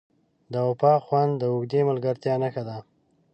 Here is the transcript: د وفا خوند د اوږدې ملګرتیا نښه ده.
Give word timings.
د 0.51 0.53
وفا 0.69 0.93
خوند 1.05 1.31
د 1.37 1.43
اوږدې 1.53 1.81
ملګرتیا 1.89 2.35
نښه 2.41 2.63
ده. 2.67 2.77